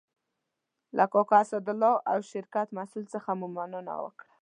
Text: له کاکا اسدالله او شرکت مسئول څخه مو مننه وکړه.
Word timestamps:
له 0.97 1.05
کاکا 1.13 1.39
اسدالله 1.43 1.93
او 2.11 2.17
شرکت 2.31 2.67
مسئول 2.77 3.05
څخه 3.13 3.29
مو 3.39 3.47
مننه 3.55 3.95
وکړه. 4.03 4.31